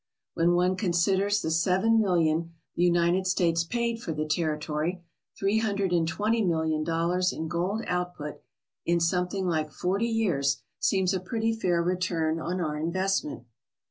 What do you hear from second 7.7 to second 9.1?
output in